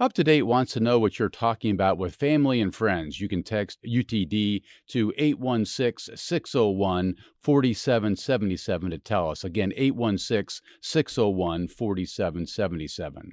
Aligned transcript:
Up 0.00 0.14
to 0.14 0.24
Date 0.24 0.42
wants 0.42 0.72
to 0.72 0.80
know 0.80 0.98
what 0.98 1.18
you're 1.18 1.28
talking 1.28 1.70
about 1.70 1.98
with 1.98 2.14
family 2.14 2.60
and 2.60 2.74
friends. 2.74 3.20
You 3.20 3.28
can 3.28 3.42
text 3.42 3.78
UTD 3.86 4.62
to 4.88 5.12
816 5.18 6.16
601 6.16 7.16
4777 7.42 8.90
to 8.90 8.98
tell 8.98 9.30
us. 9.30 9.44
Again, 9.44 9.72
816 9.76 10.64
601 10.80 11.68
4777. 11.68 13.32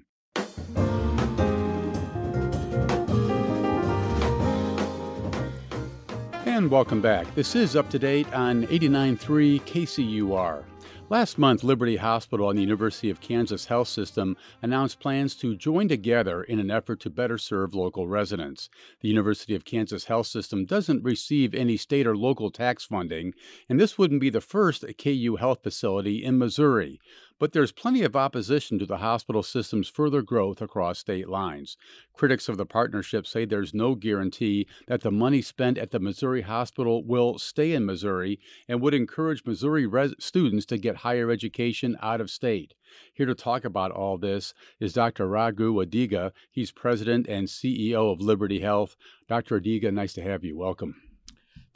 And 6.45 6.69
welcome 6.69 6.99
back. 6.99 7.33
This 7.35 7.55
is 7.55 7.77
Up 7.77 7.89
to 7.89 7.99
Date 7.99 8.31
on 8.33 8.67
89.3 8.67 9.61
KCUR. 9.61 10.65
Last 11.11 11.39
month, 11.39 11.63
Liberty 11.63 11.95
Hospital 11.95 12.51
and 12.51 12.59
the 12.59 12.61
University 12.61 13.09
of 13.09 13.19
Kansas 13.19 13.65
Health 13.65 13.87
System 13.87 14.37
announced 14.61 14.99
plans 14.99 15.33
to 15.37 15.55
join 15.55 15.87
together 15.87 16.43
in 16.43 16.59
an 16.59 16.69
effort 16.69 16.99
to 16.99 17.09
better 17.09 17.39
serve 17.39 17.73
local 17.73 18.07
residents. 18.07 18.69
The 19.01 19.09
University 19.09 19.55
of 19.55 19.65
Kansas 19.65 20.05
Health 20.05 20.27
System 20.27 20.65
doesn't 20.65 21.03
receive 21.03 21.55
any 21.55 21.77
state 21.77 22.05
or 22.05 22.15
local 22.15 22.51
tax 22.51 22.85
funding, 22.85 23.33
and 23.67 23.79
this 23.79 23.97
wouldn't 23.97 24.21
be 24.21 24.29
the 24.29 24.39
first 24.39 24.85
KU 25.03 25.37
health 25.39 25.63
facility 25.63 26.23
in 26.23 26.37
Missouri. 26.37 26.99
But 27.39 27.53
there's 27.53 27.71
plenty 27.71 28.03
of 28.03 28.17
opposition 28.17 28.77
to 28.79 28.85
the 28.85 28.97
hospital 28.97 29.43
system's 29.43 29.87
further 29.87 30.21
growth 30.21 30.61
across 30.61 30.99
state 30.99 31.29
lines. 31.29 31.77
Critics 32.13 32.49
of 32.49 32.57
the 32.57 32.65
partnership 32.65 33.25
say 33.25 33.45
there's 33.45 33.73
no 33.73 33.95
guarantee 33.95 34.67
that 34.87 35.01
the 35.01 35.11
money 35.11 35.41
spent 35.41 35.77
at 35.77 35.91
the 35.91 36.01
Missouri 36.01 36.41
hospital 36.41 37.01
will 37.03 37.39
stay 37.39 37.71
in 37.71 37.85
Missouri 37.85 38.39
and 38.67 38.81
would 38.81 38.93
encourage 38.93 39.45
Missouri 39.45 39.87
res- 39.87 40.15
students 40.19 40.65
to 40.65 40.77
get 40.77 40.97
higher 40.97 41.31
education 41.31 41.97
out 42.01 42.19
of 42.19 42.29
state. 42.29 42.73
Here 43.13 43.25
to 43.25 43.35
talk 43.35 43.63
about 43.63 43.91
all 43.91 44.17
this 44.17 44.53
is 44.81 44.91
Dr. 44.91 45.27
Raghu 45.27 45.75
Adiga. 45.75 46.33
He's 46.51 46.71
president 46.71 47.27
and 47.27 47.47
CEO 47.47 48.11
of 48.11 48.19
Liberty 48.19 48.59
Health. 48.59 48.97
Dr. 49.29 49.61
Adiga, 49.61 49.93
nice 49.93 50.13
to 50.13 50.21
have 50.21 50.43
you. 50.43 50.57
Welcome. 50.57 51.08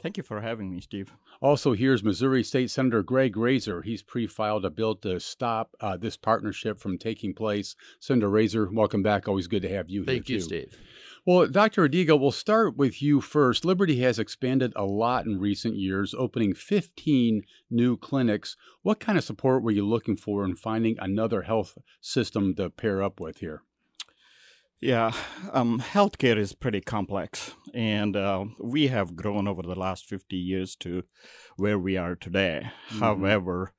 Thank 0.04 0.18
you 0.18 0.22
for 0.22 0.42
having 0.42 0.70
me, 0.70 0.82
Steve. 0.82 1.14
Also, 1.40 1.72
here's 1.72 2.04
Missouri 2.04 2.44
State 2.44 2.70
Senator 2.70 3.02
Greg 3.02 3.36
Razer. 3.36 3.82
He's 3.82 4.02
pre 4.02 4.26
filed 4.26 4.66
a 4.66 4.70
bill 4.70 4.96
to 4.96 5.18
stop 5.18 5.74
uh, 5.80 5.96
this 5.96 6.14
partnership 6.14 6.78
from 6.78 6.98
taking 6.98 7.32
place. 7.32 7.74
Senator 8.00 8.28
Razer, 8.28 8.70
welcome 8.70 9.02
back. 9.02 9.26
Always 9.26 9.46
good 9.46 9.62
to 9.62 9.68
have 9.70 9.88
you 9.88 10.04
Thank 10.04 10.26
here. 10.26 10.38
Thank 10.38 10.50
you, 10.50 10.60
too. 10.60 10.68
Steve. 10.68 10.78
Well, 11.24 11.46
Dr. 11.46 11.88
Adiga, 11.88 12.20
we'll 12.20 12.32
start 12.32 12.76
with 12.76 13.00
you 13.00 13.22
first. 13.22 13.64
Liberty 13.64 13.98
has 14.00 14.18
expanded 14.18 14.74
a 14.76 14.84
lot 14.84 15.24
in 15.24 15.40
recent 15.40 15.76
years, 15.76 16.12
opening 16.12 16.52
15 16.52 17.42
new 17.70 17.96
clinics. 17.96 18.58
What 18.82 19.00
kind 19.00 19.16
of 19.16 19.24
support 19.24 19.62
were 19.62 19.70
you 19.70 19.86
looking 19.86 20.18
for 20.18 20.44
in 20.44 20.54
finding 20.54 20.98
another 20.98 21.40
health 21.40 21.78
system 22.02 22.54
to 22.56 22.68
pair 22.68 23.02
up 23.02 23.20
with 23.20 23.38
here? 23.38 23.62
Yeah, 24.80 25.12
um, 25.52 25.80
healthcare 25.80 26.36
is 26.36 26.52
pretty 26.52 26.80
complex, 26.80 27.54
and 27.72 28.16
uh, 28.16 28.44
we 28.62 28.88
have 28.88 29.16
grown 29.16 29.48
over 29.48 29.62
the 29.62 29.78
last 29.78 30.04
50 30.06 30.36
years 30.36 30.76
to 30.76 31.04
where 31.56 31.78
we 31.78 31.96
are 31.96 32.14
today. 32.16 32.70
Mm-hmm. 32.90 32.98
However, 32.98 33.72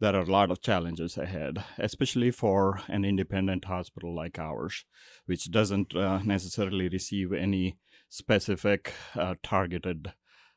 there 0.00 0.14
are 0.14 0.22
a 0.22 0.30
lot 0.30 0.50
of 0.50 0.60
challenges 0.60 1.16
ahead, 1.16 1.64
especially 1.78 2.30
for 2.30 2.80
an 2.88 3.04
independent 3.04 3.66
hospital 3.66 4.14
like 4.14 4.38
ours, 4.38 4.84
which 5.26 5.50
doesn't 5.50 5.94
uh, 5.94 6.20
necessarily 6.24 6.88
receive 6.88 7.32
any 7.32 7.78
specific 8.08 8.94
uh, 9.16 9.34
targeted 9.42 10.12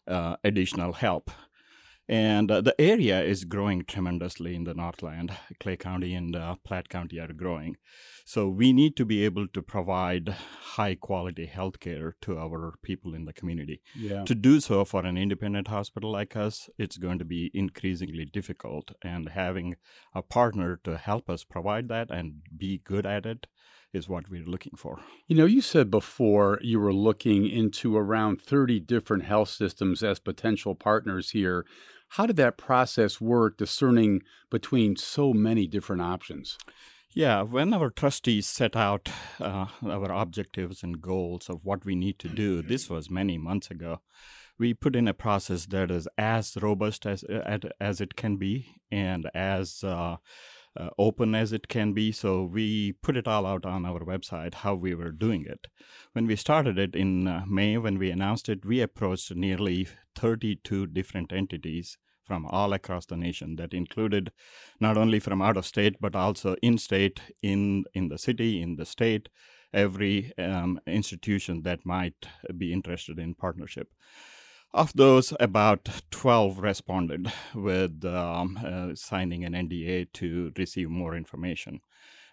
uh, 0.07 0.35
additional 0.43 0.93
help. 0.93 1.31
And 2.11 2.51
uh, 2.51 2.59
the 2.59 2.75
area 2.77 3.23
is 3.23 3.45
growing 3.45 3.85
tremendously 3.85 4.53
in 4.53 4.65
the 4.65 4.73
Northland. 4.73 5.31
Clay 5.61 5.77
County 5.77 6.13
and 6.13 6.35
uh, 6.35 6.57
Platte 6.61 6.89
County 6.89 7.19
are 7.19 7.31
growing. 7.31 7.77
So 8.25 8.49
we 8.49 8.73
need 8.73 8.97
to 8.97 9.05
be 9.05 9.23
able 9.23 9.47
to 9.47 9.61
provide 9.61 10.35
high 10.75 10.95
quality 10.95 11.45
health 11.45 11.79
care 11.79 12.17
to 12.23 12.37
our 12.37 12.73
people 12.83 13.15
in 13.15 13.23
the 13.23 13.31
community. 13.31 13.81
Yeah. 13.95 14.25
To 14.25 14.35
do 14.35 14.59
so 14.59 14.83
for 14.83 15.05
an 15.05 15.17
independent 15.17 15.69
hospital 15.69 16.11
like 16.11 16.35
us, 16.35 16.69
it's 16.77 16.97
going 16.97 17.17
to 17.19 17.25
be 17.25 17.49
increasingly 17.53 18.25
difficult. 18.25 18.91
And 19.01 19.29
having 19.29 19.77
a 20.13 20.21
partner 20.21 20.81
to 20.83 20.97
help 20.97 21.29
us 21.29 21.45
provide 21.45 21.87
that 21.87 22.11
and 22.11 22.41
be 22.57 22.81
good 22.83 23.05
at 23.05 23.25
it 23.25 23.47
is 23.93 24.07
what 24.07 24.29
we're 24.29 24.45
looking 24.45 24.73
for. 24.77 24.99
You 25.27 25.35
know, 25.35 25.45
you 25.45 25.61
said 25.61 25.91
before 25.91 26.59
you 26.61 26.79
were 26.79 26.93
looking 26.93 27.47
into 27.47 27.95
around 27.95 28.41
30 28.41 28.79
different 28.81 29.23
health 29.23 29.49
systems 29.49 30.03
as 30.03 30.19
potential 30.19 30.75
partners 30.75 31.31
here. 31.31 31.65
How 32.15 32.25
did 32.25 32.35
that 32.35 32.57
process 32.57 33.21
work 33.21 33.55
discerning 33.55 34.23
between 34.49 34.97
so 34.97 35.33
many 35.33 35.65
different 35.65 36.01
options? 36.01 36.57
Yeah, 37.13 37.43
when 37.43 37.73
our 37.73 37.89
trustees 37.89 38.47
set 38.47 38.75
out 38.75 39.09
uh, 39.39 39.67
our 39.81 40.11
objectives 40.11 40.83
and 40.83 41.01
goals 41.01 41.49
of 41.49 41.63
what 41.63 41.85
we 41.85 41.95
need 41.95 42.19
to 42.19 42.27
do, 42.27 42.61
this 42.61 42.89
was 42.89 43.09
many 43.09 43.37
months 43.37 43.71
ago. 43.71 44.01
We 44.59 44.73
put 44.73 44.93
in 44.93 45.07
a 45.07 45.13
process 45.13 45.65
that 45.67 45.89
is 45.89 46.05
as 46.17 46.57
robust 46.61 47.05
as 47.05 47.23
as 47.79 48.01
it 48.01 48.17
can 48.17 48.35
be 48.35 48.75
and 48.91 49.29
as 49.33 49.81
uh, 49.81 50.17
uh, 50.77 50.89
open 50.97 51.35
as 51.35 51.51
it 51.51 51.67
can 51.67 51.93
be. 51.93 52.11
So 52.11 52.43
we 52.43 52.93
put 52.93 53.17
it 53.17 53.27
all 53.27 53.45
out 53.45 53.65
on 53.65 53.85
our 53.85 53.99
website 53.99 54.55
how 54.55 54.75
we 54.75 54.95
were 54.95 55.11
doing 55.11 55.45
it. 55.45 55.67
When 56.13 56.27
we 56.27 56.35
started 56.35 56.77
it 56.77 56.95
in 56.95 57.27
uh, 57.27 57.43
May, 57.47 57.77
when 57.77 57.97
we 57.97 58.11
announced 58.11 58.49
it, 58.49 58.65
we 58.65 58.81
approached 58.81 59.35
nearly 59.35 59.87
32 60.15 60.87
different 60.87 61.31
entities 61.33 61.97
from 62.25 62.45
all 62.45 62.71
across 62.71 63.05
the 63.05 63.17
nation 63.17 63.55
that 63.57 63.73
included 63.73 64.31
not 64.79 64.97
only 64.97 65.19
from 65.19 65.41
out 65.41 65.57
of 65.57 65.65
state 65.65 65.95
but 65.99 66.15
also 66.15 66.55
in 66.61 66.77
state 66.77 67.19
in 67.41 67.83
in 67.93 68.07
the 68.07 68.17
city 68.17 68.61
in 68.61 68.75
the 68.75 68.85
state 68.85 69.27
every 69.73 70.31
um, 70.37 70.79
institution 70.87 71.63
that 71.63 71.85
might 71.85 72.27
be 72.57 72.71
interested 72.71 73.19
in 73.19 73.33
partnership 73.33 73.89
of 74.73 74.93
those, 74.93 75.33
about 75.39 75.89
12 76.11 76.59
responded 76.59 77.31
with 77.53 78.05
um, 78.05 78.59
uh, 78.63 78.95
signing 78.95 79.43
an 79.43 79.53
NDA 79.53 80.11
to 80.13 80.51
receive 80.57 80.89
more 80.89 81.15
information. 81.15 81.81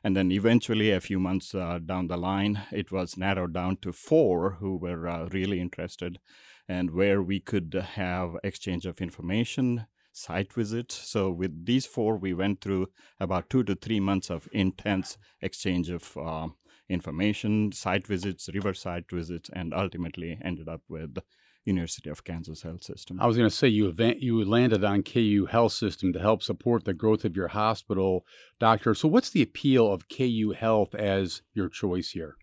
And 0.04 0.16
then 0.16 0.30
eventually, 0.30 0.92
a 0.92 1.00
few 1.00 1.18
months 1.18 1.54
uh, 1.54 1.80
down 1.84 2.06
the 2.06 2.16
line, 2.16 2.62
it 2.70 2.92
was 2.92 3.16
narrowed 3.16 3.52
down 3.52 3.78
to 3.78 3.92
four 3.92 4.52
who 4.60 4.76
were 4.76 5.08
uh, 5.08 5.28
really 5.32 5.60
interested 5.60 6.20
and 6.68 6.92
where 6.92 7.20
we 7.20 7.40
could 7.40 7.74
have 7.94 8.36
exchange 8.44 8.86
of 8.86 9.00
information, 9.00 9.86
site 10.12 10.52
visits. 10.52 10.94
So, 10.94 11.30
with 11.30 11.66
these 11.66 11.86
four, 11.86 12.16
we 12.16 12.32
went 12.32 12.60
through 12.60 12.88
about 13.18 13.50
two 13.50 13.64
to 13.64 13.74
three 13.74 13.98
months 13.98 14.30
of 14.30 14.48
intense 14.52 15.18
exchange 15.42 15.90
of 15.90 16.16
uh, 16.16 16.48
information, 16.88 17.72
site 17.72 18.06
visits, 18.06 18.48
river 18.52 18.74
site 18.74 19.10
visits, 19.10 19.50
and 19.52 19.74
ultimately 19.74 20.38
ended 20.42 20.68
up 20.68 20.82
with 20.88 21.18
University 21.64 22.08
of 22.08 22.24
Kansas 22.24 22.62
Health 22.62 22.82
System. 22.82 23.20
I 23.20 23.26
was 23.26 23.36
going 23.36 23.48
to 23.48 23.54
say 23.54 23.68
you 23.68 23.88
event, 23.88 24.20
you 24.20 24.42
landed 24.44 24.82
on 24.84 25.02
KU 25.02 25.46
Health 25.50 25.72
System 25.72 26.12
to 26.12 26.18
help 26.18 26.42
support 26.42 26.84
the 26.84 26.94
growth 26.94 27.24
of 27.24 27.36
your 27.36 27.48
hospital, 27.48 28.24
doctor. 28.58 28.94
So, 28.94 29.08
what's 29.08 29.30
the 29.30 29.42
appeal 29.42 29.92
of 29.92 30.08
KU 30.08 30.54
Health 30.58 30.94
as 30.94 31.42
your 31.54 31.68
choice 31.68 32.10
here? 32.10 32.36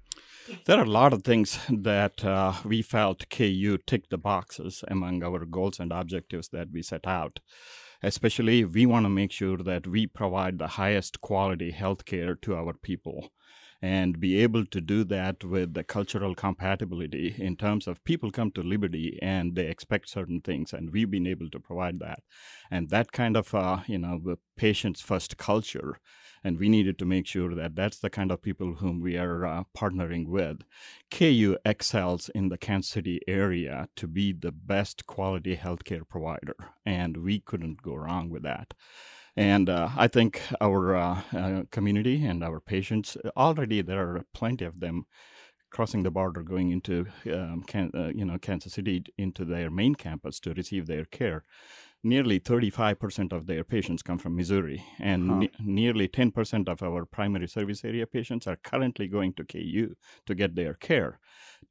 There 0.65 0.77
are 0.77 0.83
a 0.83 0.89
lot 0.89 1.11
of 1.11 1.23
things 1.23 1.59
that 1.69 2.23
uh, 2.23 2.53
we 2.63 2.83
felt 2.83 3.29
KU 3.29 3.79
ticked 3.87 4.11
the 4.11 4.17
boxes 4.17 4.83
among 4.87 5.23
our 5.23 5.43
goals 5.43 5.79
and 5.79 5.91
objectives 5.91 6.49
that 6.49 6.67
we 6.71 6.83
set 6.83 7.07
out. 7.07 7.39
Especially, 8.03 8.63
we 8.63 8.85
want 8.85 9.05
to 9.05 9.09
make 9.09 9.31
sure 9.31 9.57
that 9.57 9.87
we 9.87 10.05
provide 10.05 10.59
the 10.59 10.67
highest 10.67 11.21
quality 11.21 11.71
health 11.71 12.05
care 12.05 12.35
to 12.35 12.55
our 12.55 12.73
people 12.73 13.31
and 13.85 14.19
be 14.19 14.39
able 14.41 14.65
to 14.65 14.81
do 14.81 15.03
that 15.03 15.43
with 15.43 15.75
the 15.75 15.83
cultural 15.83 16.33
compatibility 16.33 17.35
in 17.37 17.55
terms 17.55 17.85
of 17.87 18.03
people 18.03 18.31
come 18.31 18.49
to 18.49 18.63
Liberty 18.63 19.19
and 19.21 19.55
they 19.55 19.67
expect 19.67 20.09
certain 20.09 20.41
things, 20.41 20.73
and 20.73 20.91
we've 20.91 21.11
been 21.11 21.27
able 21.27 21.49
to 21.51 21.59
provide 21.59 21.99
that. 21.99 22.21
And 22.71 22.89
that 22.89 23.11
kind 23.11 23.37
of, 23.37 23.53
uh, 23.53 23.81
you 23.85 23.99
know, 23.99 24.19
the 24.23 24.37
patients 24.57 25.01
first 25.01 25.37
culture. 25.37 25.99
And 26.43 26.57
we 26.59 26.67
needed 26.67 26.97
to 26.99 27.05
make 27.05 27.27
sure 27.27 27.53
that 27.53 27.75
that's 27.75 27.99
the 27.99 28.09
kind 28.09 28.31
of 28.31 28.41
people 28.41 28.75
whom 28.75 29.01
we 29.01 29.17
are 29.17 29.45
uh, 29.45 29.63
partnering 29.77 30.27
with. 30.27 30.61
KU 31.11 31.57
excels 31.63 32.29
in 32.29 32.49
the 32.49 32.57
Kansas 32.57 32.91
City 32.91 33.19
area 33.27 33.87
to 33.95 34.07
be 34.07 34.31
the 34.31 34.51
best 34.51 35.05
quality 35.05 35.57
healthcare 35.57 36.07
provider, 36.07 36.55
and 36.85 37.17
we 37.17 37.39
couldn't 37.39 37.83
go 37.83 37.95
wrong 37.95 38.29
with 38.29 38.43
that. 38.43 38.73
And 39.37 39.69
uh, 39.69 39.89
I 39.97 40.07
think 40.07 40.41
our 40.61 40.95
uh, 40.95 41.21
uh, 41.33 41.63
community 41.69 42.25
and 42.25 42.43
our 42.43 42.59
patients 42.59 43.17
already 43.35 43.81
there 43.81 43.99
are 43.99 44.25
plenty 44.33 44.65
of 44.65 44.79
them 44.79 45.05
crossing 45.71 46.03
the 46.03 46.11
border, 46.11 46.41
going 46.41 46.71
into 46.71 47.05
um, 47.33 47.61
Can- 47.67 47.91
uh, 47.93 48.11
you 48.15 48.23
know 48.23 48.37
Kansas 48.37 48.73
City 48.73 49.03
into 49.17 49.43
their 49.43 49.69
main 49.69 49.95
campus 49.95 50.39
to 50.41 50.53
receive 50.53 50.87
their 50.87 51.05
care. 51.05 51.43
Nearly 52.01 52.39
35% 52.39 53.33
of 53.33 53.47
their 53.47 53.63
patients 53.63 54.03
come 54.03 54.19
from 54.19 54.35
Missouri, 54.35 54.85
and 54.99 55.29
huh. 55.29 55.39
ne- 55.39 55.51
nearly 55.59 56.07
10% 56.07 56.69
of 56.69 56.83
our 56.83 57.03
primary 57.03 57.47
service 57.47 57.83
area 57.83 58.05
patients 58.05 58.47
are 58.47 58.57
currently 58.57 59.07
going 59.07 59.33
to 59.33 59.43
KU 59.43 59.95
to 60.27 60.35
get 60.35 60.55
their 60.55 60.75
care 60.75 61.19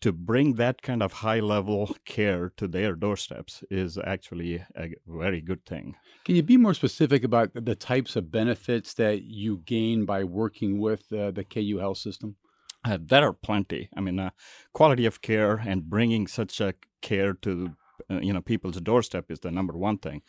to 0.04 0.12
bring 0.12 0.56
that 0.56 0.82
kind 0.82 1.02
of 1.02 1.14
high 1.14 1.40
level 1.40 1.96
care 2.04 2.52
to 2.58 2.68
their 2.68 2.94
doorsteps 2.94 3.64
is 3.70 3.96
actually 4.04 4.62
a 4.76 4.90
very 5.06 5.40
good 5.40 5.64
thing. 5.64 5.96
Can 6.26 6.36
you 6.36 6.42
be 6.42 6.58
more 6.58 6.74
specific 6.74 7.24
about 7.24 7.52
the 7.54 7.74
types 7.74 8.14
of 8.14 8.30
benefits 8.30 8.92
that 8.94 9.22
you 9.22 9.62
gain 9.64 10.04
by 10.04 10.22
working 10.22 10.78
with 10.78 11.10
uh, 11.10 11.30
the 11.30 11.42
KU 11.42 11.78
Health 11.78 11.96
System? 11.96 12.36
Uh, 12.84 12.98
there 13.00 13.26
are 13.26 13.32
plenty. 13.32 13.88
I 13.96 14.02
mean, 14.02 14.18
uh, 14.20 14.28
quality 14.74 15.06
of 15.06 15.22
care 15.22 15.62
and 15.66 15.88
bringing 15.88 16.26
such 16.26 16.60
a 16.60 16.74
care 17.00 17.32
to 17.32 17.74
uh, 18.10 18.20
you 18.20 18.34
know 18.34 18.42
people's 18.42 18.78
doorstep 18.82 19.30
is 19.30 19.40
the 19.40 19.50
number 19.50 19.72
one 19.72 19.96
thing. 19.96 20.20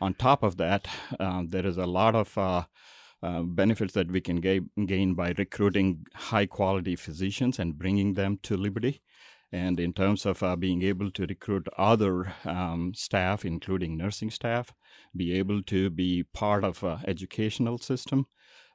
On 0.00 0.12
top 0.12 0.42
of 0.42 0.56
that, 0.56 0.88
uh, 1.20 1.44
there 1.46 1.66
is 1.66 1.76
a 1.76 1.86
lot 1.86 2.16
of 2.16 2.36
uh, 2.36 2.64
uh, 3.22 3.42
benefits 3.42 3.94
that 3.94 4.10
we 4.10 4.20
can 4.20 4.40
ga- 4.40 4.66
gain 4.86 5.14
by 5.14 5.34
recruiting 5.38 6.06
high 6.14 6.46
quality 6.46 6.96
physicians 6.96 7.60
and 7.60 7.78
bringing 7.78 8.14
them 8.14 8.38
to 8.42 8.56
Liberty. 8.56 9.02
And 9.52 9.80
in 9.80 9.92
terms 9.92 10.26
of 10.26 10.42
uh, 10.42 10.54
being 10.56 10.82
able 10.82 11.10
to 11.10 11.26
recruit 11.26 11.66
other 11.76 12.34
um, 12.44 12.92
staff, 12.94 13.44
including 13.44 13.96
nursing 13.96 14.30
staff, 14.30 14.72
be 15.16 15.32
able 15.32 15.62
to 15.64 15.90
be 15.90 16.22
part 16.22 16.62
of 16.62 16.84
an 16.84 17.00
educational 17.06 17.78
system, 17.78 18.26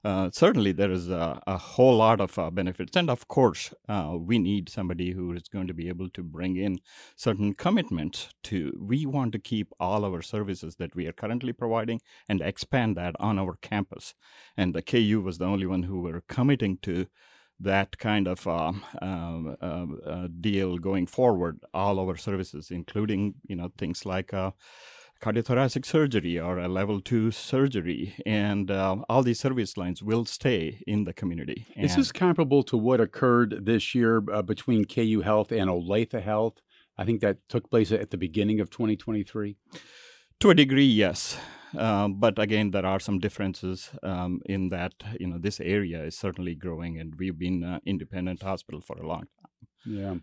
uh, 0.06 0.30
certainly 0.31 0.72
there 0.72 0.92
is 0.92 1.10
a, 1.10 1.42
a 1.48 1.57
whole 1.57 1.98
lot 1.98 2.22
of 2.22 2.38
uh, 2.38 2.51
benefits. 2.51 2.95
And 2.95 3.10
of 3.10 3.27
course, 3.27 3.74
uh, 3.89 4.16
we 4.19 4.38
need 4.38 4.69
somebody 4.69 5.13
who 5.13 5.33
is 5.33 5.48
going 5.48 5.66
to 5.66 5.74
be 5.74 5.88
able 5.88 6.10
to 6.12 6.22
bring 6.22 6.57
in 6.57 6.78
certain 7.16 7.56
commitment 7.56 8.30
to, 8.44 8.71
we 8.80 9.07
want 9.07 9.31
to 9.31 9.39
keep 9.39 9.74
all 9.80 10.06
our 10.06 10.21
services 10.21 10.75
that 10.75 10.95
we 10.95 11.07
are 11.07 11.12
currently 11.12 11.54
providing 11.54 12.01
and 12.30 12.39
expand 12.39 12.95
that 12.98 13.16
on 13.19 13.39
our 13.39 13.57
campus. 13.63 14.13
And 14.56 14.75
the 14.75 14.83
KU 14.83 15.21
was 15.21 15.39
the 15.39 15.45
only 15.45 15.66
one 15.66 15.83
who 15.83 16.01
were 16.01 16.21
committing 16.28 16.78
to 16.83 17.07
that 17.60 17.98
kind 17.98 18.28
of 18.28 18.46
uh, 18.48 18.74
um, 19.02 19.57
uh, 19.62 20.28
deal 20.42 20.78
going 20.78 21.07
forward, 21.07 21.60
all 21.74 22.00
our 22.00 22.18
services, 22.18 22.69
including, 22.72 23.36
you 23.48 23.56
know, 23.56 23.72
things 23.78 24.06
like 24.06 24.34
cardiothoracic 25.22 25.86
surgery 25.86 26.40
or 26.40 26.60
a 26.60 26.68
level 26.68 27.02
two 27.02 27.31
surgery, 27.31 28.16
and 28.25 28.69
uh, 28.69 28.98
all 29.10 29.24
these 29.24 29.40
service 29.40 29.78
lines 29.78 30.04
will 30.04 30.25
stay 30.25 30.84
in 30.86 31.06
the 31.06 31.13
community. 31.13 31.66
And 31.75 31.86
is 31.86 31.96
this 31.96 32.12
comparable 32.12 32.63
to 32.63 32.78
what 32.78 33.00
occurred 33.00 33.66
this 33.66 33.96
year 33.96 34.24
uh, 34.31 34.42
between 34.42 34.86
KU 34.86 35.22
Health 35.22 35.52
and 35.52 35.69
Olathe 35.69 36.22
Health? 36.22 36.62
I 36.98 37.06
think 37.06 37.22
that 37.22 37.38
took 37.50 37.69
place 37.69 37.92
at 37.92 38.12
the 38.12 38.18
beginning 38.18 38.60
of 38.60 38.69
2023. 38.69 39.57
To 40.41 40.49
a 40.49 40.55
degree, 40.55 40.85
yes. 40.85 41.37
Um, 41.77 42.15
but 42.19 42.39
again, 42.39 42.71
there 42.71 42.85
are 42.85 42.99
some 42.99 43.19
differences 43.19 43.89
um, 44.03 44.41
in 44.45 44.69
that 44.69 44.93
you 45.19 45.27
know 45.27 45.37
this 45.37 45.59
area 45.59 46.03
is 46.03 46.17
certainly 46.17 46.55
growing, 46.55 46.99
and 46.99 47.15
we've 47.15 47.37
been 47.37 47.63
an 47.63 47.81
independent 47.85 48.43
hospital 48.43 48.81
for 48.81 48.97
a 48.97 49.07
long 49.07 49.27
time. 49.41 49.55
Yeah. 49.85 50.15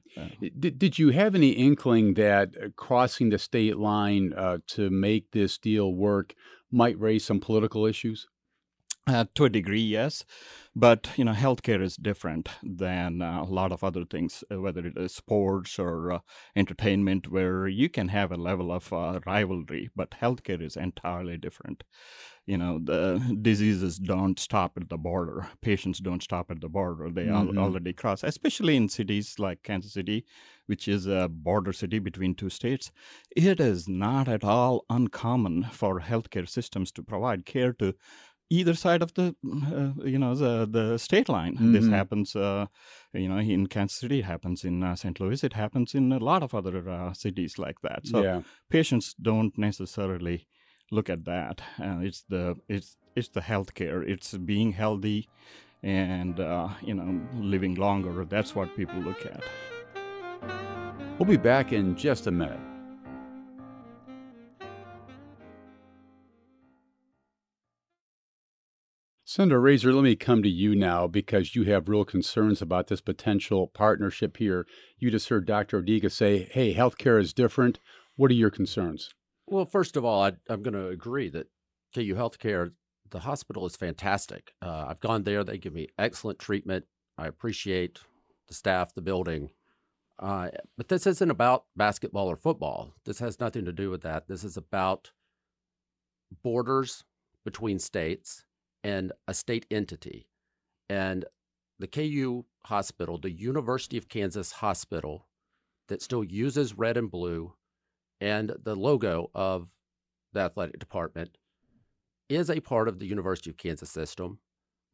Did, 0.58 0.78
did 0.78 0.98
you 0.98 1.10
have 1.10 1.34
any 1.34 1.50
inkling 1.50 2.14
that 2.14 2.50
uh, 2.56 2.68
crossing 2.76 3.30
the 3.30 3.38
state 3.38 3.76
line 3.76 4.32
uh, 4.36 4.58
to 4.68 4.90
make 4.90 5.30
this 5.30 5.56
deal 5.58 5.94
work 5.94 6.34
might 6.70 6.98
raise 6.98 7.24
some 7.24 7.38
political 7.38 7.86
issues? 7.86 8.26
Uh, 9.04 9.24
to 9.34 9.44
a 9.44 9.50
degree, 9.50 9.80
yes, 9.80 10.24
but 10.76 11.10
you 11.16 11.24
know, 11.24 11.32
healthcare 11.32 11.82
is 11.82 11.96
different 11.96 12.48
than 12.62 13.20
uh, 13.20 13.42
a 13.42 13.44
lot 13.44 13.72
of 13.72 13.82
other 13.82 14.04
things, 14.04 14.44
uh, 14.48 14.60
whether 14.60 14.86
it 14.86 14.96
is 14.96 15.12
sports 15.12 15.76
or 15.76 16.12
uh, 16.12 16.18
entertainment, 16.54 17.28
where 17.28 17.66
you 17.66 17.88
can 17.88 18.08
have 18.08 18.30
a 18.30 18.36
level 18.36 18.70
of 18.70 18.92
uh, 18.92 19.18
rivalry. 19.26 19.90
But 19.96 20.12
healthcare 20.12 20.62
is 20.62 20.76
entirely 20.76 21.36
different. 21.36 21.82
You 22.46 22.58
know, 22.58 22.78
the 22.78 23.38
diseases 23.42 23.98
don't 23.98 24.38
stop 24.38 24.76
at 24.76 24.88
the 24.88 24.98
border. 24.98 25.48
Patients 25.62 25.98
don't 25.98 26.22
stop 26.22 26.48
at 26.52 26.60
the 26.60 26.68
border. 26.68 27.10
They 27.10 27.26
mm-hmm. 27.26 27.58
al- 27.58 27.64
already 27.64 27.92
cross, 27.92 28.22
especially 28.22 28.76
in 28.76 28.88
cities 28.88 29.36
like 29.38 29.64
Kansas 29.64 29.94
City, 29.94 30.24
which 30.66 30.86
is 30.86 31.06
a 31.06 31.28
border 31.28 31.72
city 31.72 31.98
between 31.98 32.34
two 32.34 32.50
states. 32.50 32.92
It 33.36 33.58
is 33.58 33.88
not 33.88 34.28
at 34.28 34.44
all 34.44 34.84
uncommon 34.88 35.64
for 35.64 36.00
healthcare 36.00 36.48
systems 36.48 36.92
to 36.92 37.02
provide 37.02 37.46
care 37.46 37.72
to 37.74 37.94
either 38.52 38.74
side 38.74 39.02
of 39.02 39.14
the 39.14 39.34
uh, 39.44 40.04
you 40.04 40.18
know 40.18 40.34
the 40.34 40.68
the 40.70 40.98
state 40.98 41.28
line. 41.28 41.54
Mm-hmm. 41.54 41.72
This 41.72 41.88
happens, 41.88 42.36
uh, 42.36 42.66
you 43.12 43.28
know, 43.28 43.38
in 43.38 43.66
Kansas 43.66 43.98
City. 43.98 44.18
It 44.18 44.26
happens 44.26 44.64
in 44.64 44.82
uh, 44.82 44.94
St. 44.94 45.18
Louis. 45.18 45.42
It 45.42 45.54
happens 45.54 45.94
in 45.94 46.12
a 46.12 46.18
lot 46.18 46.42
of 46.42 46.54
other 46.54 46.88
uh, 46.88 47.12
cities 47.14 47.58
like 47.58 47.80
that. 47.82 48.06
So 48.06 48.22
yeah. 48.22 48.42
patients 48.68 49.14
don't 49.14 49.56
necessarily 49.56 50.46
look 50.90 51.08
at 51.08 51.24
that. 51.24 51.62
Uh, 51.80 52.00
it's 52.08 52.24
the 52.28 52.56
it's 52.68 52.96
it's 53.16 53.28
the 53.28 53.40
healthcare. 53.40 54.06
It's 54.06 54.36
being 54.36 54.72
healthy, 54.72 55.28
and 55.82 56.38
uh, 56.38 56.68
you 56.82 56.94
know, 56.94 57.20
living 57.34 57.76
longer. 57.76 58.24
That's 58.24 58.54
what 58.54 58.76
people 58.76 59.00
look 59.00 59.24
at. 59.26 59.42
We'll 61.18 61.28
be 61.28 61.36
back 61.36 61.72
in 61.72 61.96
just 61.96 62.26
a 62.26 62.30
minute. 62.30 62.71
Senator 69.34 69.62
Razer, 69.62 69.94
let 69.94 70.04
me 70.04 70.14
come 70.14 70.42
to 70.42 70.48
you 70.50 70.76
now 70.76 71.06
because 71.06 71.56
you 71.56 71.62
have 71.62 71.88
real 71.88 72.04
concerns 72.04 72.60
about 72.60 72.88
this 72.88 73.00
potential 73.00 73.66
partnership 73.66 74.36
here. 74.36 74.66
You 74.98 75.10
just 75.10 75.30
heard 75.30 75.46
Dr. 75.46 75.80
Adiga 75.80 76.12
say, 76.12 76.50
hey, 76.52 76.74
healthcare 76.74 77.18
is 77.18 77.32
different. 77.32 77.78
What 78.16 78.30
are 78.30 78.34
your 78.34 78.50
concerns? 78.50 79.08
Well, 79.46 79.64
first 79.64 79.96
of 79.96 80.04
all, 80.04 80.22
I, 80.22 80.32
am 80.50 80.62
going 80.62 80.74
to 80.74 80.88
agree 80.88 81.30
that 81.30 81.46
KU 81.94 82.14
Healthcare, 82.14 82.72
the 83.08 83.20
hospital 83.20 83.64
is 83.64 83.74
fantastic. 83.74 84.52
Uh, 84.60 84.84
I've 84.88 85.00
gone 85.00 85.22
there, 85.22 85.42
they 85.42 85.56
give 85.56 85.72
me 85.72 85.88
excellent 85.98 86.38
treatment. 86.38 86.84
I 87.16 87.26
appreciate 87.26 88.00
the 88.48 88.54
staff, 88.54 88.92
the 88.92 89.00
building. 89.00 89.48
Uh, 90.18 90.50
but 90.76 90.88
this 90.88 91.06
isn't 91.06 91.30
about 91.30 91.64
basketball 91.74 92.30
or 92.30 92.36
football. 92.36 92.92
This 93.06 93.20
has 93.20 93.40
nothing 93.40 93.64
to 93.64 93.72
do 93.72 93.88
with 93.88 94.02
that. 94.02 94.28
This 94.28 94.44
is 94.44 94.58
about 94.58 95.12
borders 96.42 97.04
between 97.46 97.78
states 97.78 98.44
and 98.84 99.12
a 99.28 99.34
state 99.34 99.66
entity. 99.70 100.28
And 100.88 101.24
the 101.78 101.86
KU 101.86 102.44
hospital, 102.66 103.18
the 103.18 103.30
University 103.30 103.98
of 103.98 104.08
Kansas 104.08 104.52
Hospital, 104.52 105.26
that 105.88 106.02
still 106.02 106.24
uses 106.24 106.78
red 106.78 106.96
and 106.96 107.10
blue 107.10 107.54
and 108.20 108.54
the 108.62 108.76
logo 108.76 109.30
of 109.34 109.70
the 110.32 110.40
athletic 110.40 110.78
department, 110.78 111.38
is 112.28 112.48
a 112.48 112.60
part 112.60 112.88
of 112.88 112.98
the 112.98 113.06
University 113.06 113.50
of 113.50 113.56
Kansas 113.56 113.90
system. 113.90 114.38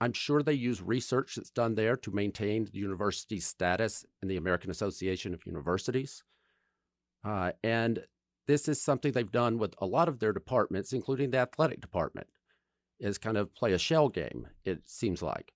I'm 0.00 0.12
sure 0.12 0.42
they 0.42 0.54
use 0.54 0.80
research 0.80 1.34
that's 1.34 1.50
done 1.50 1.74
there 1.74 1.96
to 1.96 2.10
maintain 2.10 2.64
the 2.64 2.78
university's 2.78 3.46
status 3.46 4.04
in 4.22 4.28
the 4.28 4.36
American 4.36 4.70
Association 4.70 5.34
of 5.34 5.44
Universities. 5.44 6.22
Uh, 7.24 7.52
and 7.62 8.04
this 8.46 8.68
is 8.68 8.80
something 8.80 9.12
they've 9.12 9.30
done 9.30 9.58
with 9.58 9.74
a 9.78 9.86
lot 9.86 10.08
of 10.08 10.20
their 10.20 10.32
departments, 10.32 10.92
including 10.92 11.30
the 11.30 11.38
athletic 11.38 11.80
department 11.80 12.28
is 12.98 13.18
kind 13.18 13.36
of 13.36 13.54
play 13.54 13.72
a 13.72 13.78
shell 13.78 14.08
game, 14.08 14.48
it 14.64 14.88
seems 14.88 15.22
like. 15.22 15.52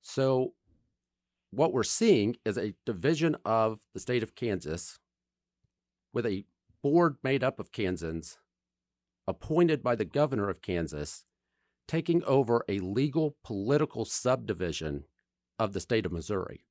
So, 0.00 0.54
what 1.50 1.72
we're 1.72 1.82
seeing 1.82 2.36
is 2.44 2.56
a 2.56 2.74
division 2.86 3.36
of 3.44 3.80
the 3.92 4.00
state 4.00 4.22
of 4.22 4.34
Kansas 4.34 4.98
with 6.12 6.26
a 6.26 6.44
board 6.82 7.16
made 7.22 7.44
up 7.44 7.60
of 7.60 7.72
Kansans 7.72 8.38
appointed 9.26 9.82
by 9.82 9.94
the 9.94 10.04
governor 10.04 10.48
of 10.48 10.62
Kansas 10.62 11.24
taking 11.86 12.24
over 12.24 12.64
a 12.68 12.78
legal 12.78 13.36
political 13.44 14.04
subdivision 14.04 15.04
of 15.58 15.72
the 15.72 15.80
state 15.80 16.06
of 16.06 16.12
Missouri. 16.12 16.64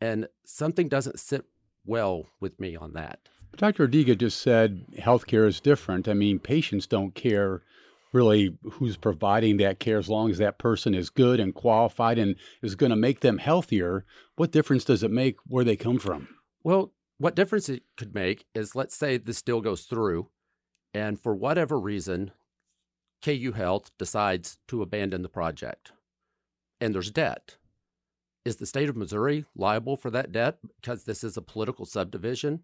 And 0.00 0.28
something 0.44 0.88
doesn't 0.88 1.20
sit 1.20 1.44
well 1.84 2.26
with 2.40 2.58
me 2.58 2.76
on 2.76 2.92
that. 2.94 3.28
Dr. 3.56 3.88
Adiga 3.88 4.16
just 4.18 4.40
said 4.40 4.84
healthcare 4.98 5.46
is 5.46 5.60
different. 5.60 6.08
I 6.08 6.14
mean, 6.14 6.38
patients 6.38 6.86
don't 6.86 7.14
care 7.14 7.62
really 8.16 8.56
who's 8.72 8.96
providing 8.96 9.58
that 9.58 9.78
care 9.78 9.98
as 9.98 10.08
long 10.08 10.30
as 10.30 10.38
that 10.38 10.58
person 10.58 10.94
is 10.94 11.10
good 11.10 11.38
and 11.38 11.54
qualified 11.54 12.18
and 12.18 12.34
is 12.62 12.74
going 12.74 12.88
to 12.88 12.96
make 12.96 13.20
them 13.20 13.36
healthier 13.36 14.06
what 14.36 14.50
difference 14.50 14.84
does 14.84 15.02
it 15.02 15.10
make 15.10 15.36
where 15.46 15.64
they 15.64 15.76
come 15.76 15.98
from? 15.98 16.26
Well 16.64 16.92
what 17.18 17.36
difference 17.36 17.68
it 17.68 17.82
could 17.98 18.14
make 18.14 18.46
is 18.54 18.74
let's 18.74 18.96
say 18.96 19.18
this 19.18 19.42
deal 19.42 19.60
goes 19.60 19.82
through 19.82 20.30
and 20.94 21.20
for 21.20 21.34
whatever 21.34 21.78
reason 21.78 22.30
ku 23.22 23.52
health 23.52 23.90
decides 23.98 24.58
to 24.68 24.80
abandon 24.80 25.20
the 25.20 25.28
project 25.28 25.92
and 26.80 26.94
there's 26.94 27.10
debt. 27.10 27.56
Is 28.46 28.56
the 28.56 28.66
state 28.66 28.88
of 28.88 28.96
missouri 28.96 29.44
liable 29.54 29.98
for 29.98 30.10
that 30.10 30.32
debt 30.32 30.58
because 30.80 31.04
this 31.04 31.22
is 31.22 31.36
a 31.36 31.42
political 31.42 31.84
subdivision? 31.84 32.60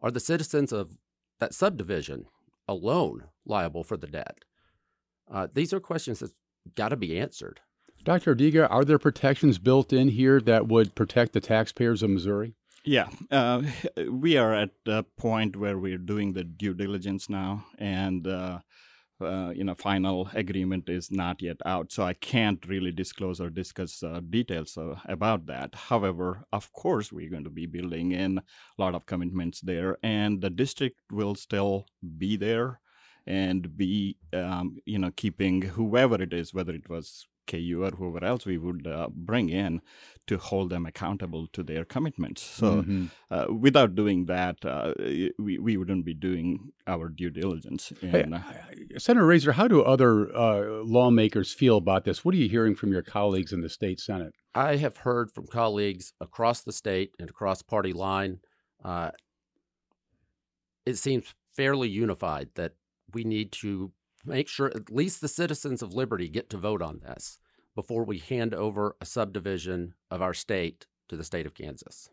Are 0.00 0.12
the 0.12 0.20
citizens 0.20 0.72
of 0.72 0.98
that 1.40 1.54
subdivision 1.54 2.26
alone 2.68 3.24
liable 3.44 3.82
for 3.82 3.96
the 3.96 4.06
debt 4.06 4.44
uh, 5.30 5.48
these 5.52 5.72
are 5.72 5.80
questions 5.80 6.20
that's 6.20 6.34
got 6.74 6.90
to 6.90 6.96
be 6.96 7.18
answered. 7.18 7.60
Dr. 8.04 8.34
Diga, 8.34 8.68
are 8.70 8.84
there 8.84 8.98
protections 8.98 9.58
built 9.58 9.92
in 9.92 10.08
here 10.08 10.40
that 10.40 10.66
would 10.66 10.94
protect 10.94 11.32
the 11.32 11.40
taxpayers 11.40 12.02
of 12.02 12.10
Missouri? 12.10 12.54
Yeah, 12.84 13.08
uh, 13.30 13.62
we 14.10 14.36
are 14.36 14.54
at 14.54 14.70
the 14.84 15.04
point 15.16 15.56
where 15.56 15.78
we're 15.78 15.98
doing 15.98 16.32
the 16.32 16.44
due 16.44 16.74
diligence 16.74 17.28
now, 17.28 17.64
and 17.78 18.26
uh, 18.26 18.58
uh, 19.20 19.52
you 19.54 19.62
know, 19.62 19.74
final 19.74 20.28
agreement 20.34 20.88
is 20.88 21.10
not 21.10 21.40
yet 21.40 21.58
out, 21.64 21.92
so 21.92 22.02
I 22.02 22.14
can't 22.14 22.66
really 22.66 22.90
disclose 22.90 23.40
or 23.40 23.50
discuss 23.50 24.02
uh, 24.02 24.20
details 24.28 24.76
uh, 24.76 24.96
about 25.04 25.46
that. 25.46 25.74
However, 25.74 26.44
of 26.52 26.72
course, 26.72 27.12
we're 27.12 27.30
going 27.30 27.44
to 27.44 27.50
be 27.50 27.66
building 27.66 28.10
in 28.10 28.38
a 28.38 28.42
lot 28.78 28.96
of 28.96 29.06
commitments 29.06 29.60
there, 29.60 29.96
and 30.02 30.40
the 30.40 30.50
district 30.50 30.96
will 31.12 31.36
still 31.36 31.86
be 32.18 32.36
there 32.36 32.80
and 33.26 33.76
be 33.76 34.16
um, 34.32 34.76
you 34.84 34.98
know 34.98 35.10
keeping 35.14 35.62
whoever 35.62 36.20
it 36.20 36.32
is 36.32 36.54
whether 36.54 36.72
it 36.72 36.88
was 36.88 37.26
KU 37.46 37.82
or 37.84 37.90
whoever 37.90 38.24
else 38.24 38.46
we 38.46 38.58
would 38.58 38.86
uh, 38.86 39.08
bring 39.12 39.48
in 39.48 39.80
to 40.26 40.38
hold 40.38 40.70
them 40.70 40.86
accountable 40.86 41.46
to 41.48 41.62
their 41.62 41.84
commitments. 41.84 42.42
So, 42.42 42.82
mm-hmm. 42.82 43.06
uh, 43.30 43.46
without 43.52 43.94
doing 43.94 44.26
that, 44.26 44.64
uh, 44.64 44.94
we, 45.38 45.58
we 45.58 45.76
wouldn't 45.76 46.04
be 46.04 46.14
doing 46.14 46.72
our 46.86 47.08
due 47.08 47.30
diligence. 47.30 47.92
In, 48.00 48.10
hey, 48.10 48.24
uh, 48.32 48.98
Senator 48.98 49.26
Razer, 49.26 49.52
how 49.52 49.68
do 49.68 49.82
other 49.82 50.34
uh, 50.34 50.82
lawmakers 50.84 51.52
feel 51.52 51.76
about 51.76 52.04
this? 52.04 52.24
What 52.24 52.34
are 52.34 52.38
you 52.38 52.48
hearing 52.48 52.74
from 52.74 52.92
your 52.92 53.02
colleagues 53.02 53.52
in 53.52 53.60
the 53.60 53.68
state 53.68 54.00
Senate? 54.00 54.32
I 54.54 54.76
have 54.76 54.98
heard 54.98 55.32
from 55.32 55.46
colleagues 55.46 56.12
across 56.20 56.60
the 56.60 56.72
state 56.72 57.10
and 57.18 57.28
across 57.28 57.62
party 57.62 57.92
line. 57.92 58.40
Uh, 58.84 59.10
it 60.84 60.96
seems 60.96 61.34
fairly 61.56 61.88
unified 61.88 62.50
that 62.54 62.72
we 63.12 63.24
need 63.24 63.52
to 63.52 63.92
make 64.24 64.48
sure 64.48 64.68
at 64.68 64.90
least 64.90 65.20
the 65.20 65.28
citizens 65.28 65.82
of 65.82 65.94
Liberty 65.94 66.28
get 66.28 66.48
to 66.50 66.56
vote 66.56 66.82
on 66.82 67.00
this 67.00 67.38
before 67.74 68.04
we 68.04 68.18
hand 68.18 68.54
over 68.54 68.96
a 69.00 69.06
subdivision 69.06 69.94
of 70.10 70.22
our 70.22 70.34
state 70.34 70.86
to 71.08 71.16
the 71.16 71.24
state 71.24 71.46
of 71.46 71.54
Kansas. 71.54 72.08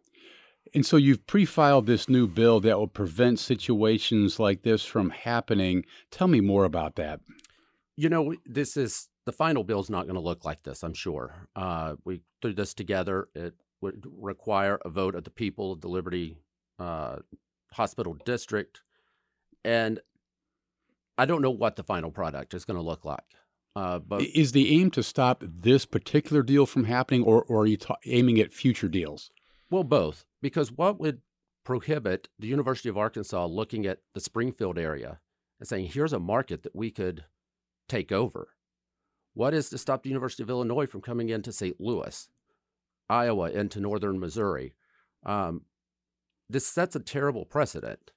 And 0.73 0.85
so 0.85 0.97
you've 0.97 1.25
pre 1.25 1.45
filed 1.45 1.85
this 1.85 2.09
new 2.09 2.27
bill 2.27 2.59
that 2.61 2.77
will 2.77 2.87
prevent 2.87 3.39
situations 3.39 4.39
like 4.39 4.63
this 4.63 4.85
from 4.85 5.09
happening. 5.09 5.85
Tell 6.11 6.27
me 6.27 6.41
more 6.41 6.65
about 6.65 6.95
that. 6.95 7.21
You 7.95 8.09
know, 8.09 8.35
this 8.45 8.77
is 8.77 9.09
the 9.25 9.31
final 9.31 9.63
bill 9.63 9.79
is 9.79 9.89
not 9.89 10.03
going 10.03 10.15
to 10.15 10.21
look 10.21 10.45
like 10.45 10.63
this, 10.63 10.83
I'm 10.83 10.93
sure. 10.93 11.47
Uh, 11.55 11.95
we 12.05 12.21
threw 12.41 12.53
this 12.53 12.73
together. 12.73 13.27
It 13.35 13.55
would 13.81 14.05
require 14.17 14.79
a 14.83 14.89
vote 14.89 15.15
of 15.15 15.23
the 15.23 15.31
people 15.31 15.71
of 15.71 15.81
the 15.81 15.87
Liberty 15.87 16.37
uh, 16.77 17.17
Hospital 17.73 18.17
District. 18.25 18.81
And 19.63 19.99
I 21.19 21.25
don't 21.25 21.41
know 21.41 21.51
what 21.51 21.75
the 21.75 21.83
final 21.83 22.11
product 22.11 22.53
is 22.53 22.63
going 22.63 22.79
to 22.79 22.85
look 22.85 23.03
like. 23.03 23.19
Uh, 23.75 23.99
but 23.99 24.21
is 24.21 24.53
the 24.53 24.79
aim 24.79 24.89
to 24.91 25.03
stop 25.03 25.43
this 25.45 25.85
particular 25.85 26.41
deal 26.41 26.65
from 26.65 26.85
happening, 26.85 27.23
or, 27.23 27.43
or 27.43 27.63
are 27.63 27.65
you 27.65 27.75
ta- 27.75 27.97
aiming 28.05 28.39
at 28.39 28.53
future 28.53 28.87
deals? 28.87 29.29
Well, 29.69 29.83
both. 29.83 30.23
Because 30.41 30.71
what 30.71 30.97
would 30.99 31.21
prohibit 31.65 32.29
the 32.39 32.47
University 32.47 32.87
of 32.87 32.97
Arkansas 32.97 33.45
looking 33.45 33.85
at 33.85 33.99
the 34.13 34.21
Springfield 34.21 34.79
area 34.79 35.19
and 35.59 35.67
saying, 35.67 35.87
"Here's 35.87 36.13
a 36.13 36.19
market 36.19 36.63
that 36.63 36.75
we 36.75 36.89
could 36.89 37.25
take 37.89 38.13
over"? 38.13 38.55
What 39.33 39.53
is 39.53 39.69
to 39.69 39.77
stop 39.77 40.03
the 40.03 40.09
University 40.09 40.41
of 40.41 40.49
Illinois 40.49 40.87
from 40.87 41.01
coming 41.01 41.29
into 41.29 41.51
St. 41.51 41.79
Louis, 41.81 42.29
Iowa, 43.09 43.51
into 43.51 43.81
northern 43.81 44.19
Missouri? 44.19 44.73
Um, 45.25 45.65
this 46.49 46.65
sets 46.65 46.95
a 46.95 46.99
terrible 46.99 47.45
precedent 47.45 48.11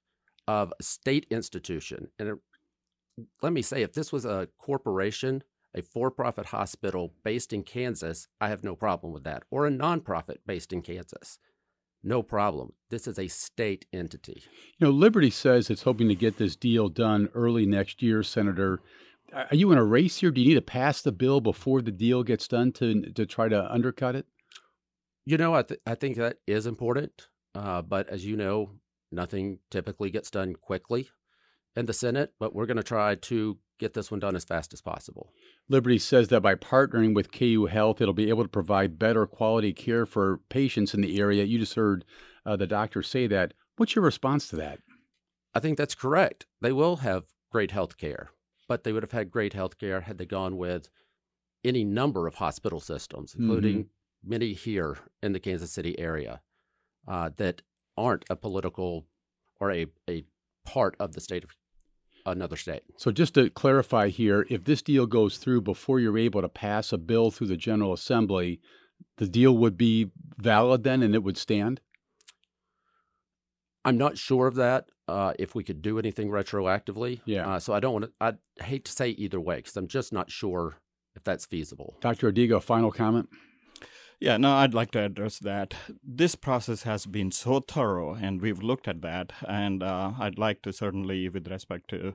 of 0.46 0.72
a 0.78 0.82
state 0.82 1.26
institution, 1.30 2.08
and 2.18 2.28
it 2.28 2.38
let 3.42 3.52
me 3.52 3.62
say, 3.62 3.82
if 3.82 3.92
this 3.92 4.12
was 4.12 4.24
a 4.24 4.48
corporation, 4.58 5.42
a 5.74 5.82
for 5.82 6.10
profit 6.10 6.46
hospital 6.46 7.14
based 7.24 7.52
in 7.52 7.62
Kansas, 7.62 8.28
I 8.40 8.48
have 8.48 8.64
no 8.64 8.74
problem 8.74 9.12
with 9.12 9.24
that, 9.24 9.44
or 9.50 9.66
a 9.66 9.70
nonprofit 9.70 10.38
based 10.46 10.72
in 10.72 10.82
Kansas. 10.82 11.38
No 12.04 12.22
problem. 12.22 12.72
This 12.90 13.06
is 13.06 13.18
a 13.18 13.28
state 13.28 13.86
entity. 13.92 14.42
You 14.78 14.86
know, 14.88 14.90
Liberty 14.90 15.30
says 15.30 15.70
it's 15.70 15.82
hoping 15.82 16.08
to 16.08 16.16
get 16.16 16.36
this 16.36 16.56
deal 16.56 16.88
done 16.88 17.28
early 17.32 17.64
next 17.64 18.02
year, 18.02 18.22
Senator. 18.22 18.80
Are 19.32 19.54
you 19.54 19.70
in 19.72 19.78
a 19.78 19.84
race 19.84 20.18
here? 20.18 20.30
Do 20.30 20.40
you 20.40 20.48
need 20.48 20.54
to 20.54 20.62
pass 20.62 21.00
the 21.00 21.12
bill 21.12 21.40
before 21.40 21.80
the 21.80 21.92
deal 21.92 22.22
gets 22.22 22.48
done 22.48 22.72
to 22.72 23.12
to 23.12 23.24
try 23.24 23.48
to 23.48 23.72
undercut 23.72 24.16
it? 24.16 24.26
You 25.24 25.38
know, 25.38 25.54
I, 25.54 25.62
th- 25.62 25.80
I 25.86 25.94
think 25.94 26.16
that 26.16 26.38
is 26.46 26.66
important. 26.66 27.28
Uh, 27.54 27.82
but 27.82 28.08
as 28.08 28.26
you 28.26 28.36
know, 28.36 28.70
nothing 29.12 29.60
typically 29.70 30.10
gets 30.10 30.30
done 30.30 30.54
quickly 30.54 31.08
in 31.76 31.86
the 31.86 31.92
Senate, 31.92 32.32
but 32.38 32.54
we're 32.54 32.66
going 32.66 32.76
to 32.76 32.82
try 32.82 33.14
to 33.14 33.58
get 33.78 33.94
this 33.94 34.10
one 34.10 34.20
done 34.20 34.36
as 34.36 34.44
fast 34.44 34.72
as 34.72 34.80
possible. 34.80 35.32
Liberty 35.68 35.98
says 35.98 36.28
that 36.28 36.42
by 36.42 36.54
partnering 36.54 37.14
with 37.14 37.32
KU 37.32 37.66
Health, 37.66 38.00
it'll 38.00 38.14
be 38.14 38.28
able 38.28 38.44
to 38.44 38.48
provide 38.48 38.98
better 38.98 39.26
quality 39.26 39.72
care 39.72 40.06
for 40.06 40.40
patients 40.48 40.94
in 40.94 41.00
the 41.00 41.18
area. 41.18 41.44
You 41.44 41.58
just 41.58 41.74
heard 41.74 42.04
uh, 42.46 42.56
the 42.56 42.66
doctor 42.66 43.02
say 43.02 43.26
that. 43.28 43.54
What's 43.76 43.94
your 43.94 44.04
response 44.04 44.48
to 44.48 44.56
that? 44.56 44.80
I 45.54 45.60
think 45.60 45.78
that's 45.78 45.94
correct. 45.94 46.46
They 46.60 46.72
will 46.72 46.96
have 46.96 47.24
great 47.50 47.70
health 47.70 47.96
care, 47.96 48.30
but 48.68 48.84
they 48.84 48.92
would 48.92 49.02
have 49.02 49.12
had 49.12 49.30
great 49.30 49.52
health 49.52 49.78
care 49.78 50.02
had 50.02 50.18
they 50.18 50.26
gone 50.26 50.56
with 50.56 50.88
any 51.64 51.84
number 51.84 52.26
of 52.26 52.36
hospital 52.36 52.80
systems, 52.80 53.34
including 53.38 53.78
mm-hmm. 53.84 54.30
many 54.30 54.52
here 54.52 54.98
in 55.22 55.32
the 55.32 55.40
Kansas 55.40 55.72
City 55.72 55.98
area 55.98 56.40
uh, 57.06 57.30
that 57.36 57.62
aren't 57.96 58.24
a 58.30 58.36
political 58.36 59.06
or 59.60 59.70
a, 59.70 59.86
a 60.08 60.24
part 60.64 60.96
of 60.98 61.12
the 61.12 61.20
state 61.20 61.44
of 61.44 61.50
another 62.26 62.56
state. 62.56 62.82
So, 62.96 63.10
just 63.10 63.34
to 63.34 63.50
clarify 63.50 64.08
here, 64.08 64.46
if 64.48 64.64
this 64.64 64.82
deal 64.82 65.06
goes 65.06 65.36
through 65.36 65.62
before 65.62 66.00
you're 66.00 66.18
able 66.18 66.42
to 66.42 66.48
pass 66.48 66.92
a 66.92 66.98
bill 66.98 67.30
through 67.30 67.48
the 67.48 67.56
General 67.56 67.92
Assembly, 67.92 68.60
the 69.18 69.28
deal 69.28 69.56
would 69.56 69.76
be 69.76 70.10
valid 70.38 70.84
then 70.84 71.02
and 71.02 71.14
it 71.14 71.22
would 71.22 71.36
stand? 71.36 71.80
I'm 73.84 73.98
not 73.98 74.16
sure 74.16 74.46
of 74.46 74.54
that. 74.56 74.86
Uh, 75.08 75.34
if 75.38 75.54
we 75.54 75.64
could 75.64 75.82
do 75.82 75.98
anything 75.98 76.28
retroactively, 76.28 77.20
yeah. 77.24 77.54
Uh, 77.54 77.58
so 77.58 77.74
I 77.74 77.80
don't 77.80 77.92
want 77.92 78.04
to. 78.04 78.12
I 78.20 78.64
hate 78.64 78.84
to 78.84 78.92
say 78.92 79.10
either 79.10 79.40
way 79.40 79.56
because 79.56 79.76
I'm 79.76 79.88
just 79.88 80.12
not 80.12 80.30
sure 80.30 80.76
if 81.16 81.24
that's 81.24 81.44
feasible. 81.44 81.96
Dr. 82.00 82.30
Adiga, 82.32 82.62
final 82.62 82.92
comment. 82.92 83.28
Yeah, 84.22 84.36
no, 84.36 84.52
I'd 84.52 84.72
like 84.72 84.92
to 84.92 85.00
address 85.04 85.40
that. 85.40 85.74
This 86.00 86.36
process 86.36 86.84
has 86.84 87.06
been 87.06 87.32
so 87.32 87.58
thorough, 87.58 88.14
and 88.14 88.40
we've 88.40 88.62
looked 88.62 88.86
at 88.86 89.02
that. 89.02 89.32
And 89.48 89.82
uh, 89.82 90.12
I'd 90.16 90.38
like 90.38 90.62
to 90.62 90.72
certainly, 90.72 91.28
with 91.28 91.48
respect 91.48 91.90
to 91.90 92.14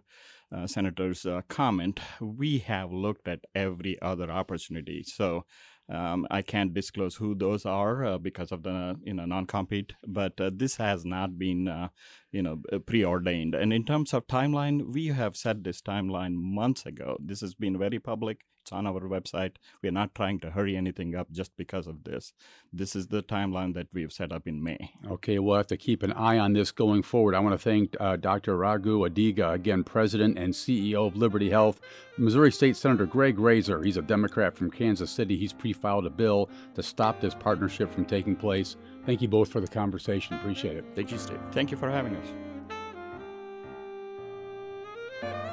uh, 0.49 0.67
Senator's 0.67 1.25
uh, 1.25 1.41
comment, 1.49 1.99
we 2.21 2.59
have 2.59 2.93
looked 2.93 3.27
at 3.27 3.41
every 3.53 4.01
other 4.01 4.31
opportunity. 4.31 5.03
So 5.03 5.43
um, 5.89 6.25
I 6.31 6.43
can't 6.43 6.73
disclose 6.73 7.17
who 7.17 7.35
those 7.35 7.65
are 7.65 8.05
uh, 8.05 8.17
because 8.19 8.53
of 8.53 8.63
the 8.63 8.95
you 9.03 9.13
know 9.13 9.25
non-compete, 9.25 9.91
but 10.07 10.39
uh, 10.39 10.51
this 10.53 10.77
has 10.77 11.03
not 11.03 11.37
been 11.37 11.67
uh, 11.67 11.89
you 12.31 12.41
know 12.41 12.61
preordained. 12.85 13.53
And 13.53 13.73
in 13.73 13.83
terms 13.83 14.13
of 14.13 14.27
timeline, 14.27 14.93
we 14.93 15.07
have 15.07 15.35
set 15.35 15.65
this 15.65 15.81
timeline 15.81 16.35
months 16.35 16.85
ago. 16.85 17.17
This 17.19 17.41
has 17.41 17.53
been 17.53 17.77
very 17.77 17.99
public. 17.99 18.45
It's 18.67 18.73
on 18.73 18.85
our 18.85 18.99
website. 18.99 19.53
We're 19.81 19.93
not 19.93 20.13
trying 20.13 20.41
to 20.41 20.51
hurry 20.51 20.75
anything 20.75 21.15
up 21.15 21.31
just 21.31 21.55
because 21.55 21.87
of 21.87 22.03
this. 22.03 22.33
This 22.73 22.97
is 22.97 23.07
the 23.07 23.23
timeline 23.23 23.73
that 23.75 23.87
we've 23.93 24.11
set 24.11 24.33
up 24.33 24.45
in 24.45 24.61
May. 24.61 24.91
Okay, 25.09 25.39
we'll 25.39 25.55
have 25.55 25.67
to 25.67 25.77
keep 25.77 26.03
an 26.03 26.11
eye 26.11 26.37
on 26.37 26.51
this 26.51 26.71
going 26.71 27.01
forward. 27.03 27.33
I 27.33 27.39
want 27.39 27.53
to 27.53 27.63
thank 27.63 27.95
uh, 27.97 28.17
Dr. 28.17 28.57
Raghu 28.57 29.07
Adiga, 29.07 29.53
again, 29.53 29.85
President 29.85 30.37
and 30.37 30.53
CEO 30.53 31.07
of 31.07 31.15
Liberty 31.15 31.49
Health. 31.49 31.79
Missouri 32.17 32.51
State 32.51 32.75
Senator 32.75 33.05
Greg 33.05 33.37
Razer, 33.37 33.85
he's 33.85 33.95
a 33.95 34.01
Democrat 34.01 34.57
from 34.57 34.69
Kansas 34.69 35.11
City. 35.11 35.37
He's 35.37 35.53
pre 35.53 35.71
filed 35.71 36.05
a 36.05 36.09
bill 36.09 36.49
to 36.75 36.83
stop 36.83 37.21
this 37.21 37.35
partnership 37.35 37.89
from 37.93 38.03
taking 38.03 38.35
place. 38.35 38.75
Thank 39.05 39.21
you 39.21 39.29
both 39.29 39.49
for 39.49 39.61
the 39.61 39.67
conversation. 39.67 40.35
Appreciate 40.35 40.75
it. 40.75 40.83
Thank 40.93 41.13
you, 41.13 41.17
Steve. 41.17 41.39
Thank 41.53 41.71
you 41.71 41.77
for 41.77 41.89
having 41.89 42.17
us. 42.17 42.46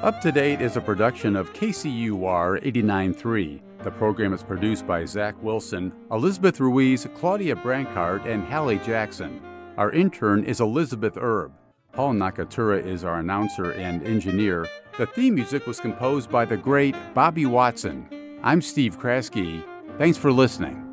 Up 0.03 0.21
to 0.21 0.31
Date 0.31 0.61
is 0.61 0.77
a 0.77 0.81
production 0.81 1.35
of 1.35 1.51
KCUR 1.53 2.61
89.3. 2.63 3.61
The 3.83 3.91
program 3.91 4.33
is 4.33 4.43
produced 4.43 4.85
by 4.85 5.05
Zach 5.05 5.35
Wilson, 5.41 5.91
Elizabeth 6.11 6.59
Ruiz, 6.59 7.07
Claudia 7.15 7.55
Brancart, 7.55 8.25
and 8.25 8.43
Hallie 8.43 8.79
Jackson. 8.79 9.41
Our 9.77 9.91
intern 9.91 10.43
is 10.43 10.59
Elizabeth 10.59 11.17
Erb. 11.17 11.53
Paul 11.91 12.13
Nakatura 12.13 12.85
is 12.85 13.03
our 13.03 13.19
announcer 13.19 13.71
and 13.71 14.03
engineer. 14.03 14.67
The 14.97 15.07
theme 15.07 15.35
music 15.35 15.65
was 15.65 15.79
composed 15.79 16.29
by 16.29 16.45
the 16.45 16.57
great 16.57 16.95
Bobby 17.13 17.45
Watson. 17.45 18.37
I'm 18.43 18.61
Steve 18.61 18.99
Kraske. 18.99 19.63
Thanks 19.97 20.17
for 20.17 20.31
listening. 20.31 20.84